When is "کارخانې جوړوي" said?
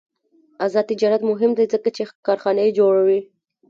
2.27-3.19